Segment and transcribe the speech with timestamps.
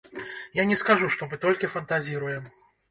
[0.61, 2.55] Я не скажу, што мы толькі фантазіруем.